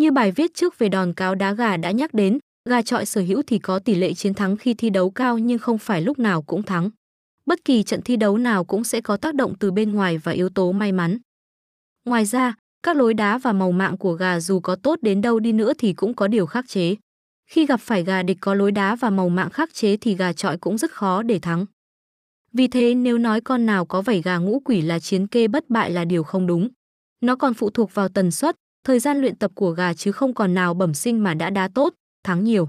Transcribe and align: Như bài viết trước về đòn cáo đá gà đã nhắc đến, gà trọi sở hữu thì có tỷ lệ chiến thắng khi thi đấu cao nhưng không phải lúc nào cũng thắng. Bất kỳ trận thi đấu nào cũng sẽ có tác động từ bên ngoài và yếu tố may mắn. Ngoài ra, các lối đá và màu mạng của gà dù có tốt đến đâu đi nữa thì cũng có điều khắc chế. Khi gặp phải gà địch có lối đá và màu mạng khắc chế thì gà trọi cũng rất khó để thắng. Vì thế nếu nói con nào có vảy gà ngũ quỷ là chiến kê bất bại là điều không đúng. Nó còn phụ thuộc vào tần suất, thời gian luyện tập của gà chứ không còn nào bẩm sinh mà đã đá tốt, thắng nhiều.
Như 0.00 0.10
bài 0.10 0.32
viết 0.32 0.54
trước 0.54 0.78
về 0.78 0.88
đòn 0.88 1.12
cáo 1.12 1.34
đá 1.34 1.52
gà 1.52 1.76
đã 1.76 1.90
nhắc 1.90 2.14
đến, 2.14 2.38
gà 2.68 2.82
trọi 2.82 3.06
sở 3.06 3.20
hữu 3.20 3.42
thì 3.46 3.58
có 3.58 3.78
tỷ 3.78 3.94
lệ 3.94 4.14
chiến 4.14 4.34
thắng 4.34 4.56
khi 4.56 4.74
thi 4.74 4.90
đấu 4.90 5.10
cao 5.10 5.38
nhưng 5.38 5.58
không 5.58 5.78
phải 5.78 6.02
lúc 6.02 6.18
nào 6.18 6.42
cũng 6.42 6.62
thắng. 6.62 6.90
Bất 7.46 7.64
kỳ 7.64 7.82
trận 7.82 8.02
thi 8.02 8.16
đấu 8.16 8.38
nào 8.38 8.64
cũng 8.64 8.84
sẽ 8.84 9.00
có 9.00 9.16
tác 9.16 9.34
động 9.34 9.54
từ 9.58 9.70
bên 9.70 9.92
ngoài 9.92 10.18
và 10.18 10.32
yếu 10.32 10.48
tố 10.48 10.72
may 10.72 10.92
mắn. 10.92 11.18
Ngoài 12.04 12.24
ra, 12.24 12.54
các 12.82 12.96
lối 12.96 13.14
đá 13.14 13.38
và 13.38 13.52
màu 13.52 13.72
mạng 13.72 13.96
của 13.96 14.12
gà 14.12 14.40
dù 14.40 14.60
có 14.60 14.76
tốt 14.76 14.98
đến 15.02 15.20
đâu 15.20 15.40
đi 15.40 15.52
nữa 15.52 15.72
thì 15.78 15.92
cũng 15.92 16.14
có 16.14 16.28
điều 16.28 16.46
khắc 16.46 16.68
chế. 16.68 16.94
Khi 17.50 17.66
gặp 17.66 17.80
phải 17.80 18.04
gà 18.04 18.22
địch 18.22 18.38
có 18.40 18.54
lối 18.54 18.72
đá 18.72 18.96
và 18.96 19.10
màu 19.10 19.28
mạng 19.28 19.50
khắc 19.50 19.74
chế 19.74 19.96
thì 19.96 20.14
gà 20.14 20.32
trọi 20.32 20.58
cũng 20.58 20.78
rất 20.78 20.92
khó 20.92 21.22
để 21.22 21.38
thắng. 21.38 21.66
Vì 22.52 22.68
thế 22.68 22.94
nếu 22.94 23.18
nói 23.18 23.40
con 23.40 23.66
nào 23.66 23.86
có 23.86 24.02
vảy 24.02 24.22
gà 24.22 24.36
ngũ 24.36 24.60
quỷ 24.64 24.82
là 24.82 24.98
chiến 24.98 25.26
kê 25.26 25.48
bất 25.48 25.70
bại 25.70 25.90
là 25.90 26.04
điều 26.04 26.22
không 26.22 26.46
đúng. 26.46 26.68
Nó 27.20 27.36
còn 27.36 27.54
phụ 27.54 27.70
thuộc 27.70 27.94
vào 27.94 28.08
tần 28.08 28.30
suất, 28.30 28.56
thời 28.84 28.98
gian 28.98 29.20
luyện 29.20 29.36
tập 29.36 29.50
của 29.54 29.70
gà 29.70 29.94
chứ 29.94 30.12
không 30.12 30.34
còn 30.34 30.54
nào 30.54 30.74
bẩm 30.74 30.94
sinh 30.94 31.22
mà 31.22 31.34
đã 31.34 31.50
đá 31.50 31.68
tốt, 31.74 31.94
thắng 32.24 32.44
nhiều. 32.44 32.68